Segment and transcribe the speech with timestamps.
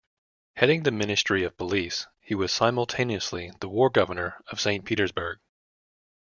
[0.55, 5.37] Heading the Ministry of police, he was simultaneously the War Governor of Saint Petersburg.